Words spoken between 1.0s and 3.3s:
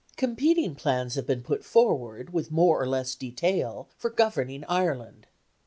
have been put forward, with more or less